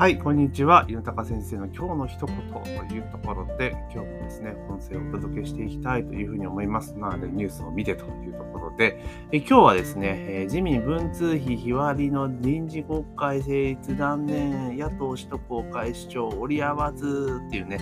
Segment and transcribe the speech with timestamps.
[0.00, 0.86] はい、こんにちは。
[0.88, 2.34] ゆたか先生の今日の一言
[2.88, 6.96] というところで、今日もですね、音声をお届けしていきたいというふうに思います。
[6.96, 17.78] なので、ニュースを見てというところで、え今日はですね、え自民文通費日割りの臨時国会成立断念、野党首都公開主張折り合わずっていうね、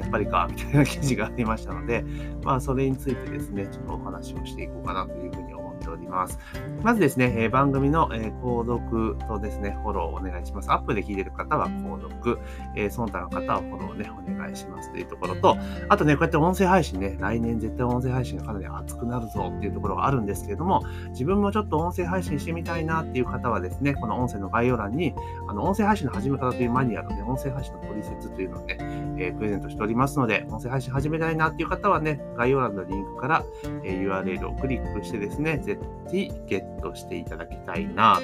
[0.00, 2.06] やっぱりか、みたいな記事がありましたので、
[2.42, 6.38] まあ、それについてですね、ちょっとお話をしていこうかなというふうに思いますっております。
[6.82, 10.70] まずですね、え番組の、え購読とですね、フォローをお願いします。
[10.70, 12.38] アップで聞いてる方は購読、
[12.74, 15.56] えその他の方はフォローね、お願いしますというところと、
[15.88, 25.14] あとね、こうやって音声配信ね、来年絶対音声配信がかなり熱くなるぞっていうところがあるんですけれども、自分もちょっと音声配信してみたいなっていう方はですね、この音声の概要欄に、
[25.48, 28.76] あの、音声配信の始め方というマニュアルで、音声配信の取説というのをね、
[29.18, 33.44] えー、プレゼントしておりますので、音声配信始めたいなっていう方はね、概要欄のリンクから、
[33.84, 38.20] えー、URL をクリックしてですね、ぜひゲットしていただきたいな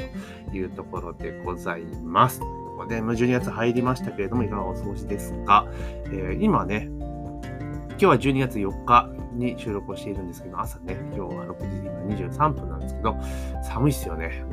[0.51, 2.41] というところでございます。
[2.89, 5.67] で、12月入りましたけれども、いかがお過ごしですか、
[6.07, 6.89] えー、今ね、
[7.91, 13.17] 今日は12月4日に収録をしているんですけど、朝ね、今日は6時23分なんですけど、
[13.63, 14.45] 寒いっすよね。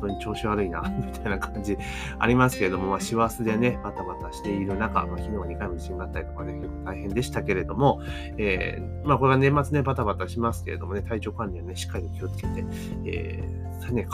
[0.00, 1.76] 当に調子悪いな、 みたいな感じ
[2.18, 8.00] ありますけれども、まあ、師走でね、バタバタしている中、まあ、昨日2回も地震があったりとかね、結構大変でしたけれども、
[8.38, 12.64] えー、まあ、これは年末ね、バタバタしますけれどもね、体調管理はね、しっかり気をつけて、
[13.04, 13.70] えー、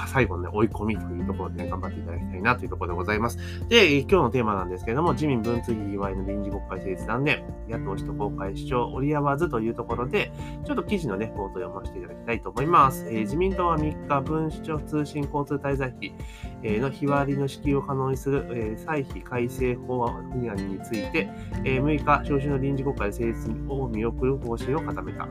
[0.06, 3.38] 最後のね、追い込みというところでね、頑張っていただきたいなというところでございます。
[3.68, 10.32] で、今日のテーマなんですけれども、自民文通費祝いの臨時国会成立断念、野党首都公開主張折り合わずというところで、
[10.64, 13.06] ちょっと記事のね、冒頭読ませていただきたいと思います。
[13.08, 21.28] えー、自民党は3日、文書通信交通対滞在費、の日割りの支給を可能にする歳費改正法案について、
[21.62, 25.28] 6日、召集の臨時国会成立を見送る方針を固めた。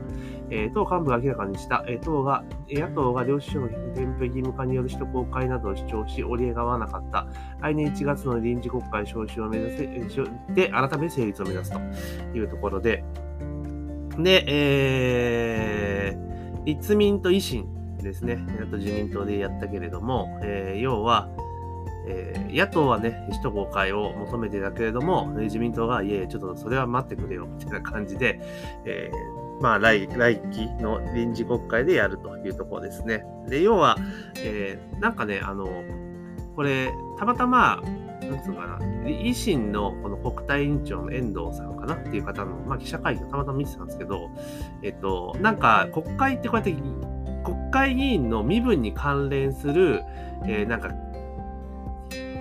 [0.72, 7.26] 党幹部が明らかにした、党が野党が領収書の添付義務化による首都公開などを主張し、折り合わなかった。
[7.60, 9.86] 来年1月の臨時国会召集を目指せ、
[10.54, 11.78] で、改め成立を目指すと
[12.36, 13.04] いうところで、
[14.18, 17.66] で、えー、立民と維新
[18.06, 21.28] ですね、あと自民党でやったけれども、えー、要は、
[22.08, 28.40] えー、野党はね、首都公開を求めてたけれども、自民党が、いえ、ちょっとそれは待ってくれよ、みたいな感じで、
[28.84, 33.24] えー、まあ来、来期の臨時国会でやるというところですね。
[33.48, 33.96] で、要は、
[34.38, 35.66] えー、なんかね、あの、
[36.54, 37.82] これ、たまたま、
[38.22, 44.30] なんつうかな、維新のこの国対委員長の遠藤さんかなっていう方の、まあ、記者会見をたまたま見てたんですけど、
[44.82, 46.70] えっと、なんか国会ってこうやって
[47.70, 50.02] 会議員の身分に関連する、
[50.44, 50.90] えー、なんか、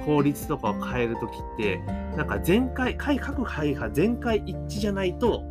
[0.05, 1.79] 法律とかを変えるときって、
[2.15, 5.43] なんか全会、会各会派全会一致じゃないと、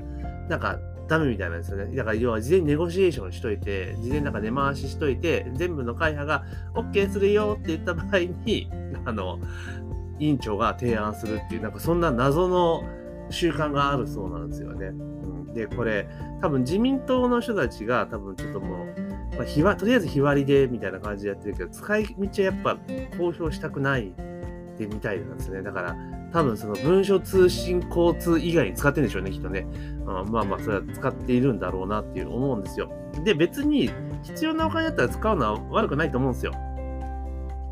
[0.48, 1.94] なんかダメみたいなんですよね。
[1.94, 8.70] だから要は事前にネゴシエーションしといて、事前なんか根回ししといて、全部の会派が OK するよって言った場合に、
[9.04, 9.38] あの、
[10.18, 12.84] 委員長が提案するっていう、なんかそんな謎の
[13.30, 14.92] 習慣があるそうなんですよね。
[15.54, 16.08] で、これ、
[16.40, 19.03] 多分自民党の人たちが多分ちょっともう、
[19.36, 22.78] まあ、日はとりあえず日割りでみたいな感じでやってるけど、使い道はやっぱ
[23.18, 24.12] 公表したくない
[24.78, 25.62] でみたいなんですね。
[25.62, 25.96] だから、
[26.32, 29.66] 多分その文書通信交通以外に使ってるんでしょうね、きっとね。
[30.04, 32.90] まあまあ、それは使っているんだろうなっていう思うんですよ。
[33.24, 33.90] で、別に
[34.22, 36.52] 必要なお金だったら使うのは悪くないと思うんですよ。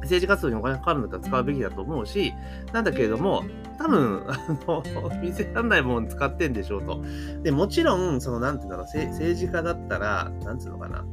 [0.02, 2.34] 政治活動にお金かかるんだったら使うべきだと思うし、
[2.72, 3.44] なんだけれども、
[3.78, 4.36] 多分、あ
[4.66, 4.82] の、
[5.20, 7.02] 見せらんないもの使ってんでしょうと。
[7.42, 11.04] で、もちろん、その、なんていうんだろう、政治家だったら、なんていうのかな。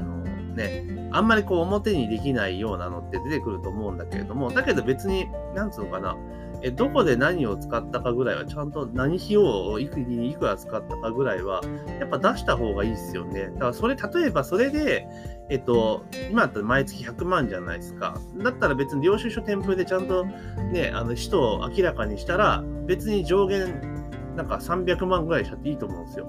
[0.00, 0.24] あの
[0.54, 6.16] ね、あんまりこう表にできないようなのって出てくると思うんだけれども、だけど別に、なんつうのかな、
[6.62, 11.62] えどこで何を使ったかぐらいは、ちゃんと何費用をいくいくら使ったかぐらいは、
[11.98, 13.50] やっぱ出した方がいいですよね。
[13.54, 15.06] だからそれ、例えばそれで、
[15.48, 18.18] えっと、今だったら毎月100万じゃないですか。
[18.36, 24.00] だったら別に領収書添付でちゃんとね、あの、使途を明らかにしたら、別に上限
[24.36, 26.26] なんか300万ぐらいしちゃっていいと思うんですよ。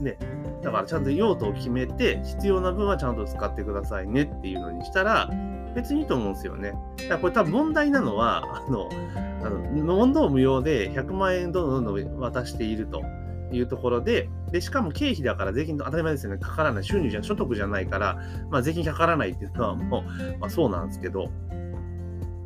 [0.00, 0.18] ね。
[0.62, 5.30] だからちゃんと用途を決めて、必要な分はちゃんと使ってくださいねっていうのにしたら、
[5.74, 6.74] 別にいいと思うんですよね。
[6.96, 8.88] だからこれ多分問題なのは、あの、
[9.42, 13.02] あの問答無用で100万円どんどんどんどん渡していると
[13.52, 16.38] いうところで、で、しかも経費だから税金と当たり前ですよね。
[16.38, 16.84] かからない。
[16.84, 18.18] 収入じゃ、所得じゃないから、
[18.50, 21.30] まあ税金かからないっていうのはもう、まあそうなんですけど、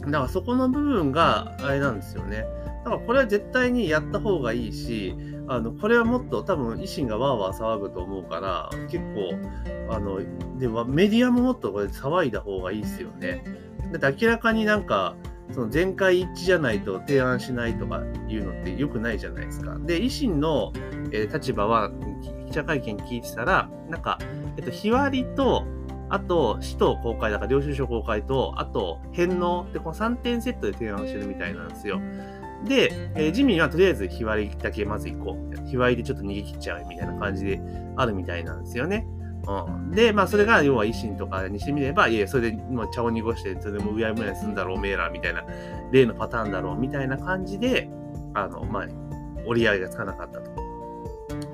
[0.01, 2.47] だからそこの部分があれなんですよね。
[2.85, 5.17] だからこれは絶対にやった方がいいし、
[5.49, 10.21] あのこれはもっと多分維新がわーわー騒ぐと思うから結構あの
[10.59, 13.43] でもメディアももっとこれ騒いだ方がいいですよね。
[13.93, 15.17] だって明らかになんか
[15.53, 19.79] その全会一致じゃないと提案しないとかいうのって良くないじゃないですか。
[19.79, 20.73] で維新の、
[21.11, 21.91] えー、立場は
[22.47, 24.19] 記者会見聞いてたらなんか、
[24.57, 25.65] えっと、日割りと
[26.11, 32.01] あと、使途公開だから領収書公開と、あと、返納ってこの3点セットで提案してるみたいなんですよ。
[32.65, 35.69] で、えー、自民はとりあえず日割りだけまず行こう。
[35.69, 37.61] 日割りでちょっと逃げ切っちゃうみたいな感じで
[37.97, 39.07] あるみたいなんですよね。
[39.47, 45.45] うん、で、まあ、それが要は維新とかにしてみれば、いやそれでもう茶を濁して、それでもうやむやにすんだろう、おめえら、みたいな、
[45.93, 47.91] 例のパターンだろう、みたいな感じで、
[48.33, 48.87] あの、まあ、
[49.47, 50.51] 折り合いがつかなかったと。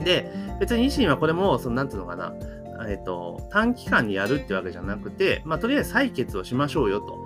[0.05, 2.33] で、別に維新はこれも、その、なんていうのかな、
[2.89, 7.25] えっ、と、短期間にやるってわけじゃなくて、まあ、とりあえず採決をしましょうよ、と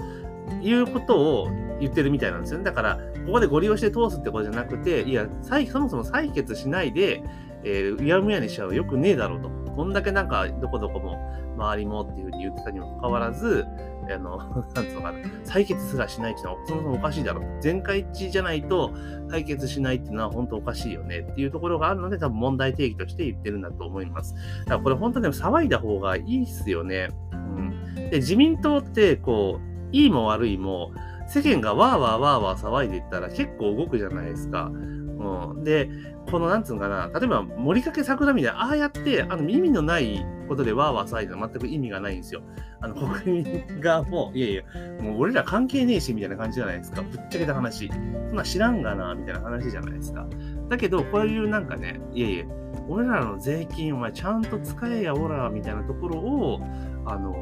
[0.62, 1.48] いうことを
[1.80, 2.64] 言ってるみたいなんですよね。
[2.64, 7.22] だから、ここでご利用して通すってことじゃなくて、いや、そもそも採決しないで、
[7.64, 9.48] えー、うやむやにしちゃうよくねえだろうと。
[9.48, 11.18] こんだけなんか、どこどこも、
[11.56, 13.64] 周りもっていうふうに言ってたにもかかわらず、
[14.12, 14.38] あの、
[14.74, 17.44] なんつうのかな、採決すらしないっていうのはそもそもおかしいだろう。
[17.60, 18.90] 全会一致じゃないと
[19.28, 24.34] 採決しないっていうのは本当おかしいよねっていうところがあるので、多分問題定義として言ってるんだと思います。
[24.66, 27.08] だからこれ本当に騒いだ方がいいっすよね。
[27.32, 28.10] うん。
[28.10, 30.92] で、自民党って、こう、いいも悪いも、
[31.26, 34.70] 世間がわーわーわーわー騒いでいったら結構動くじゃないですか。
[34.72, 35.88] うん、で、
[36.30, 42.42] この、なんつうのかな、例えば、森かけ桜みたいな、ああやって、あの、意味のないことでわーわー騒いで全く意味がないんですよ。
[42.80, 44.62] あの、国民がもう、いやいや、
[45.02, 47.02] もう俺ら関係ねえし、みたいな感じじゃないですか。
[47.02, 47.88] ぶっちゃけた話。
[47.88, 47.94] そ
[48.34, 50.26] んな知らんがな、みたいな話じゃないですか。
[50.68, 52.44] だけど、こういうなんかね、いやいや、
[52.88, 56.60] 俺らの税金、お前ちゃんと使えや、おら、みたいなところを、
[57.06, 57.32] あの、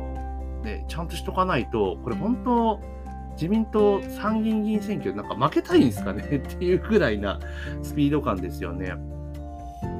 [0.62, 2.80] ね、ちゃんとしとかないと、これ本当、
[3.34, 7.40] 自民党参議院議員選挙なんか負けたいんですかねっていうくらいな
[7.82, 8.94] スピード感ですよね。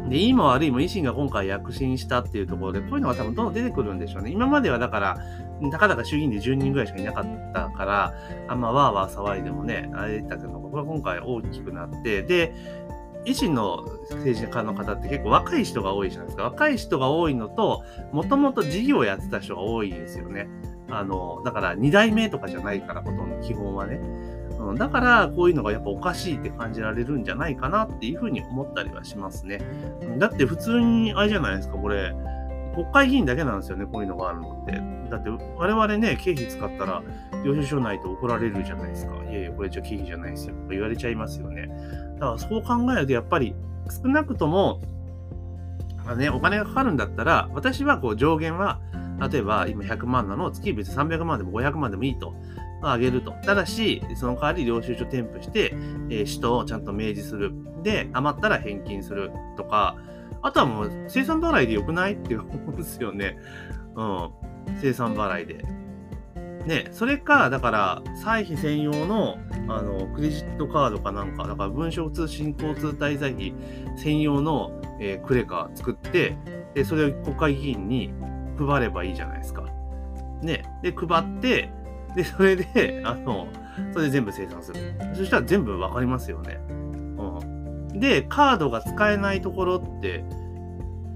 [0.09, 4.31] で、いいも悪いも維新が今回躍進したっていうところで、こういうのが多分どんどん出てくるんでしょうね。
[4.31, 5.19] 今まではだから、
[5.71, 8.15] たかだか衆議院で10人ぐらいしかいなかったから、
[8.49, 12.55] あんまわーわー騒いでもね、あれだったけど、これは今回大きくなって、で、
[13.25, 16.45] 維新の政治家の方って結構若い人が多いじゃないですか。
[16.45, 20.49] 若い人が多いのと、もともと事業をやってた人が多いんですよね。
[20.93, 24.01] あの、だから2代目とかじゃないから、ほとんど基本はね。
[24.59, 29.61] うん、だから、こういうのがやっぱおかしいって感じられるんじゃないかなっていうふうに思ったりはしますね。
[30.19, 32.15] だって普通に、あれじゃないですか、これ、
[32.75, 34.73] 国会議員だけなんですよね、こういうのがあるのって。
[35.11, 37.03] だって、我々ね、経費使ったら、
[37.45, 39.15] 領収書ないと怒られるじゃないですか。
[39.25, 40.55] いやいや、これじゃ経費じゃないですよ。
[40.55, 41.69] とか言われちゃいますよね。
[42.15, 43.55] だからそう考えると、やっぱり、
[43.91, 44.81] 少なくとも、
[46.05, 48.81] まあね、お金がかかるんだったら、私はこう上限は、
[49.29, 52.35] 例えば今100万なのを月別300万でも500万でもいいと。
[52.85, 53.33] あげると。
[53.45, 55.73] ただし、その代わり領収書添付して、
[56.11, 57.53] えー、使途をちゃんと明示する。
[57.83, 59.97] で、余ったら返金するとか、
[60.43, 62.15] あとはもう生産払いでよくない？
[62.15, 63.39] って思うんですよね。
[63.95, 64.31] うん。
[64.81, 65.65] 生産払いで。
[66.67, 69.37] ね、それか、だから、歳費専用の、
[69.69, 73.55] あの、クレジットカードかなんか、だから文書通信交通滞在費
[73.97, 76.37] 専用の、えー、クレカ作って、
[76.75, 78.13] で、それを国会議員に
[78.59, 79.65] 配ればいいじゃないですか。
[80.43, 80.65] ね。
[80.83, 81.71] で、配って、
[82.15, 83.49] で、それで、あの、
[83.93, 84.95] それで全部生産する。
[85.15, 86.61] そしたら全部わかりますよね。
[86.69, 88.01] うん。
[88.01, 90.25] で、カードが使えないところって、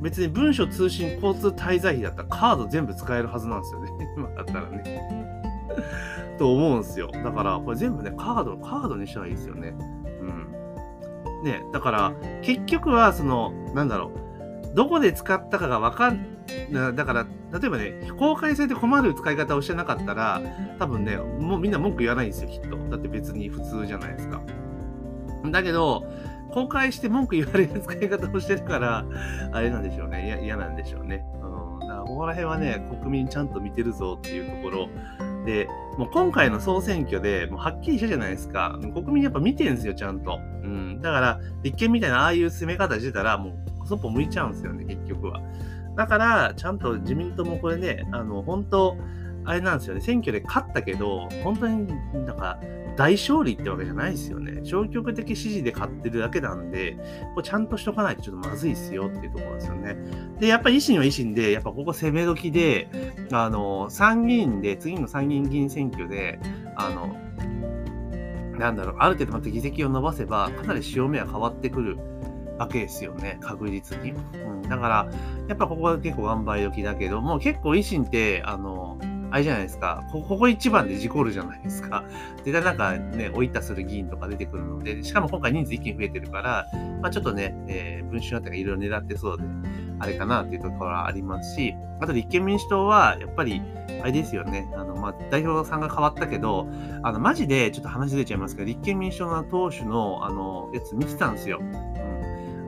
[0.00, 3.90] 別に文書通信交通滞在費だったらカード全部使えるはずなんですよね。
[4.16, 5.36] 今だったらね。
[6.38, 7.08] と思うんですよ。
[7.12, 9.74] だから、これ全部ね、カード、カードにしたらいいですよね。
[10.20, 11.44] うん。
[11.44, 12.12] ね、だから、
[12.42, 14.25] 結局は、その、なんだろう。
[14.76, 16.26] どこで使ったかがわかん、
[16.94, 17.26] だから、
[17.58, 20.42] 例えばね、公開されて困る使い方をしてなかったら、
[20.78, 22.76] 多分ね、もうみんな文句言わないんですよ、きっと。
[22.90, 24.42] だって別に普通じゃないですか。
[25.50, 26.06] だけど、
[26.52, 29.06] 公開して文句言われる使い方をしてるから、
[29.52, 30.42] あれなんでしょうね。
[30.44, 31.24] 嫌なんでしょうね。
[31.42, 31.78] うん。
[31.80, 34.88] だからここら辺はね、国民ちゃんと見てるぞっていうところ。
[35.46, 38.78] で、もう今回の総選挙でもうはっきりしたじゃないですか。
[38.92, 40.38] 国民やっぱ見てるんですよ、ちゃんと。
[40.64, 41.00] うん。
[41.00, 45.40] だから、立憲みたいなああいう攻め方してたら、もうそっぽ向いちゃうんですよね、結局は。
[45.96, 48.96] だから、ちゃんと自民党もこれね、あの、本当
[49.46, 51.86] あれなんですよね、選挙で勝ったけど、本当に
[52.26, 52.58] なんか
[52.96, 54.60] 大勝利ってわけじゃないですよね。
[54.64, 56.96] 消極的支持で勝ってるだけなんで、
[57.34, 59.96] これちゃんとしとかないとちょっとまずいっすよっていうところですよね。
[60.40, 62.88] で、やっぱり維新は維新で、やっぱここ攻め時で、
[63.30, 66.40] あの、参議院で、次の参議院議員選挙で、
[66.74, 67.16] あの、
[68.58, 71.98] なんだろう、ある程度また議席を伸ばせば、かなり潮目は変わってくる
[72.58, 74.12] わけですよね、確実に。
[74.12, 75.08] うん、だから、
[75.48, 78.98] やっぱここは結構頑張り時だけども、結構維新って、あの、
[79.30, 82.04] あれじゃないですか、ここ一番で事故るじゃないですか。
[82.44, 86.66] 絶対なんかね、おいたする議員とか出てくるので、しかも今回人数一気に増えてるから、
[87.02, 89.44] まあちょっとね、えー、文春あたりがいろいろ狙ってそうで、
[89.98, 93.62] あれかなっていうところはありますし、あと立憲民主党は、やっぱり、
[94.02, 96.68] あれですよね、あの、まあ、代表さんが変わったけど、
[97.02, 101.60] あの、マジでちょっと話出ちゃいますけど、立憲民主党の党首の、あの、やつ見てたんですよ。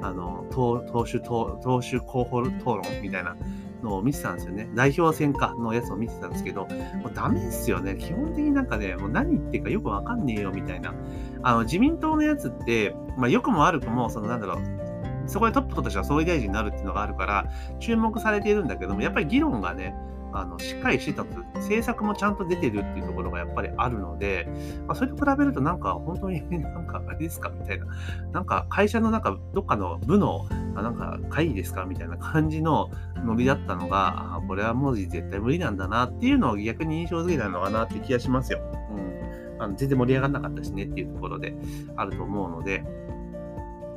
[0.03, 3.37] あの、党党首党、党首候補討論みたいな
[3.83, 4.69] のを見てたんですよね。
[4.75, 7.97] 代表選かのやつを見てたんですけど、もうダメですよね。
[7.97, 10.95] 基本的になんかね、もう何言ってるかよくわかんねえよみたいな。
[11.43, 14.59] あの、自民党のやつって、まあ、良くも悪くも、そのなんだろう、
[15.29, 17.47] そこでトップとしては総理大臣になるっていうのがあるから、
[17.79, 19.95] 注目されているんだけども、やっぱり議論がね、
[20.33, 24.47] あのしっかりしてたと、政策もちゃんと出てるっていうところがやっぱりあるので、
[24.87, 27.51] まあ、それと比べるとなんか本当になんかあれですか？
[27.51, 27.87] みたいな、
[28.33, 31.85] なんか会社のなんかどっかの部のなんか会議ですか？
[31.85, 32.91] みたいな感じの
[33.25, 38.61] ノリだったのが、あこれはもう絶対無理なんだなっていうのを逆に印象づけたのかなって気がしますよ。
[38.91, 41.57] うん、あの全然盛り上がらなかったしねっていうところで
[41.97, 42.85] あると思うので、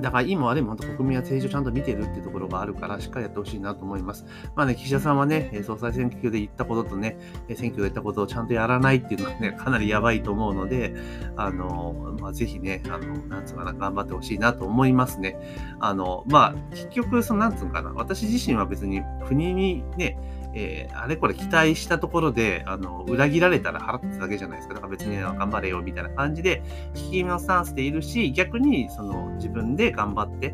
[0.02, 4.26] だから今はでも本当国民は政治をちゃんと見てるっていうところがあるから、しっかりやってほしいなと思います。
[4.56, 7.18] まあね、岸田さんはね、総裁選挙で言ったこととね、
[7.50, 10.96] 選挙で言ったことをちゃんとやらないっていうのはね、かなりやばいと思うので、
[11.36, 15.38] あの、まあ、ぜひね、あの、なんつうかな、頑張ってほしいなと思いますね。
[15.80, 20.18] あの、まあ、結局、その、なんつうかな、私自身は別に国にね、
[20.54, 24.74] えー、あれこれ期待したところで、あの、裏切られたら払ってただけじゃないですか。
[24.74, 26.64] だから別に頑張れよみたいな感じで、
[26.96, 30.54] 引きのスタンスでいるし、逆に、その、自分で頑張って、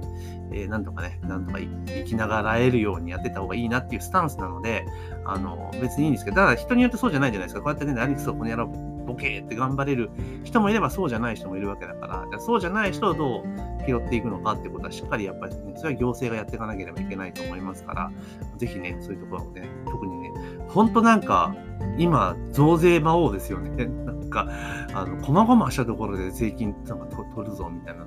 [0.51, 4.85] えー、なんとかね、なんとか生きながらえるようにやってた方がいいなっていうスタンスなので、
[5.25, 7.61] あの、別にいいんですけど、ただ人によってそうじゃないじゃないですか。
[7.61, 10.11] こうやってね、何そこにやろうボケーって頑張れる
[10.43, 13.43] 人もいればそうじゃない人もいるわけだから、じゃそうじゃない人をどう
[13.87, 18.11] 拾っていくのかってことはしっかりやっぱりね、それは行政がやっていかなければいけないと思いますから、
[18.57, 20.31] ぜひね、そういうところをね、特にね、
[20.67, 21.55] ほんとなんか、
[21.97, 23.85] 今、増税魔王ですよね。
[23.85, 24.47] なんか、
[24.93, 28.05] あの、細々したところで税金なんか取るぞみたいな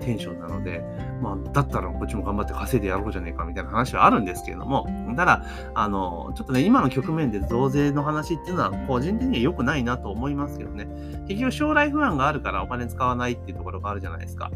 [0.00, 0.82] テンションなので、
[1.22, 5.44] まあ、だったらこっちも頑張って稼いでやろうじゃねえかみたいな話はあるんですけれども、ただ、
[5.74, 10.86] あの、ちょっとね、今の局面で増税の話っていうのは、個人的には良くないなと思いますけどね。
[11.28, 14.50] 結局将来不安があるからお金使わないっていうところがあるじゃないですか。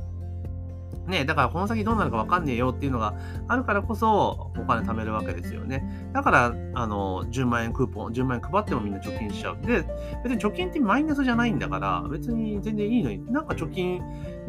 [1.07, 3.15] ね、だからこの先どうなるか分かんねえよっていうのが
[3.47, 6.11] あるからこそお金貯めるわけですよね。
[6.13, 9.59] だから、あの、10万円クーポン、10万円配ってもみんな貯金しちゃう。
[9.67, 9.85] で、
[10.23, 14.01] 別に貯金ってマイナスじゃないんだから、別に全然いいのに、なんか貯金、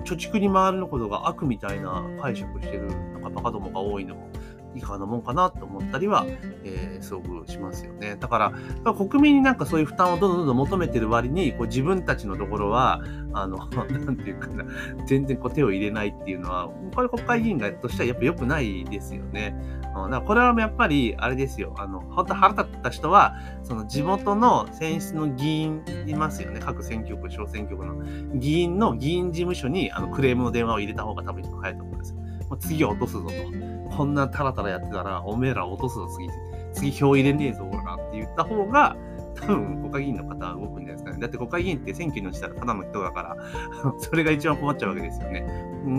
[0.06, 4.30] 貯蓄に回るのことが悪みたいな解釈してる、なんかバカどもが多いのも
[4.76, 6.26] いかがなもんかなと思ったりは、
[6.64, 8.18] えー、すごくしますよね。
[8.20, 8.54] だか
[8.84, 13.02] ら、国民になんかそういう負担をどんどんどんどん求めてる割に、こう自分たちのところは、
[13.34, 14.66] あの、 なんていうかな、
[15.06, 19.56] 全然こう手を入れないっていうのは、これ国会議員がとしてはやっぱ良くないですよね。
[19.96, 21.74] だからこれはやっぱり、あれですよ。
[21.78, 26.60] あの、本当腹立った人は、その地元の選出の議員いますよね。
[26.60, 27.96] 各選挙区、小選挙区の
[28.36, 32.18] 議員の議員事務所にあのクレームの電話を入れた方が多分早いと思うんですよ。
[32.50, 33.75] もう次は落とすぞと。
[33.96, 36.30] こんなタラタラやってたら、おめえら落とすぞ、次。
[36.74, 38.96] 次票入れねえぞ、ほら、って言った方が、
[39.36, 41.18] 多分国会議員の方は動くんじゃないですかね。
[41.20, 43.38] だって国会議員って選挙に落ちたらただの人だから、
[44.00, 45.46] それが一番困っちゃうわけですよね。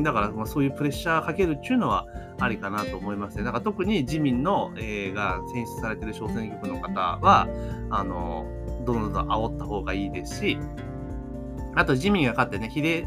[0.03, 2.07] だから、まあ、そういうプレッシャーかけるっていうのは
[2.41, 3.45] ありかなと思いますね。
[3.45, 7.49] だから特に自民の、えー、が選出されてる小選挙区の方は、
[7.91, 8.47] あの、
[8.85, 10.59] どんどん煽った方がいいですし、
[11.75, 13.07] あと自民が勝ってね、比例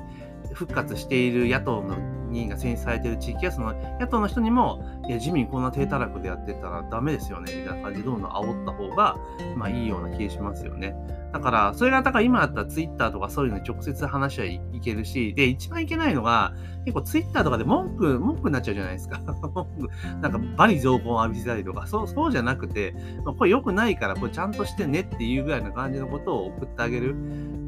[0.54, 1.96] 復活している野党の
[2.30, 9.18] 議員が選出されている地域や、その野党の人にも、いや、自民こんな低たらくでやってたらダメですよね、みたいな感じでどんどん煽った方が、
[9.56, 10.96] まあいいような気がしますよね。
[11.32, 16.54] だから、それが、だから今だったらツイッターとかそういうのに直接話はいけるし、で、一番いけないのが、
[16.86, 19.20] 結構ツイッターとかで文句、文句になっちゃうじゃないですか。
[20.22, 27.16] なんか、バリ情報を浴びせたりとか、そう、そうじゃなくて、まあ、これ良くないから、これちゃんとしてねっていうぐらいな感じのことを送ってあげる。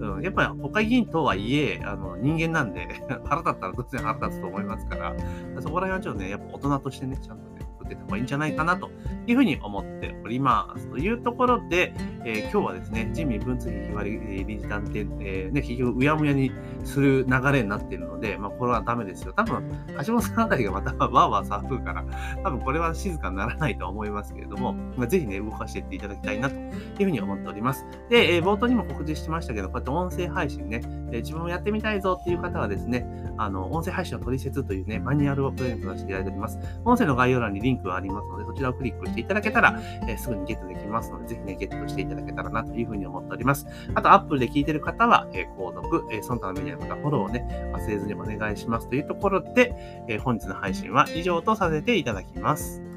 [0.01, 2.87] うん、やっぱり国会議員とはいえ、あの、人間なんで
[3.25, 5.15] 腹立ったら突然腹立つと思いますから、
[5.59, 7.50] そこら辺はちょっとね、やっぱ大人としてね、ちゃんと、
[7.95, 8.89] ってた方がいいんじゃないかなと
[9.27, 10.87] いうふうに思っております。
[10.87, 11.93] というところで、
[12.25, 16.51] えー、今日はですね、自民文通費日割り理事団って、えー、ね、結局うやむやに
[16.83, 19.33] する流れになっているので、まあ、これはダメですよ。
[19.33, 19.63] 多分、
[20.05, 22.05] 橋本さんあたりがまたわーわー騒ぐから、
[22.43, 27.85] 多分これは静かにならないと思いますけれども、まあ、ぜひね、動かしていっていただきたいなというふうに思っております。
[28.09, 30.81] で、えー、冒頭にも告知しましたけど、こうやって音声配信ね、
[31.11, 33.05] え自分もやってみたいぞっていう方はですね、
[33.37, 36.59] あの、音声配信の取説というね、マニュアルをプレゼントさせていただいております。
[36.85, 43.67] 音声の概要欄にリンクがありますので、そちらをクリックしていただけたら、えー、すぐにゲットできますので、ぜひね、ゲットしていただけたらなというふうに思っております。
[43.95, 52.90] あと、Apple で聞いてる方は、えー、購読、えー、その他のメディアの方、フォローをね、忘れずにお願いしますというところで、えー、本日の配信は以上とさせていただきます。